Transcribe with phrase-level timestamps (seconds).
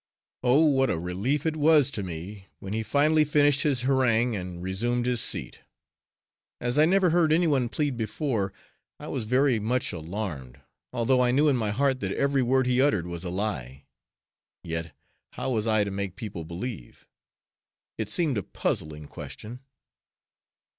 [0.41, 0.65] Oh!
[0.65, 5.05] what a relief it was to me when he finally finished his harangue and resumed
[5.05, 5.59] his seat!
[6.59, 8.51] As I never heard anyone plead before,
[8.99, 10.59] I was very much alarmed,
[10.91, 13.85] although I knew in my heart that every word he uttered was a lie!
[14.63, 14.91] Yet,
[15.33, 17.05] how was I to make people believe?
[17.99, 19.59] It seemed a puzzling question!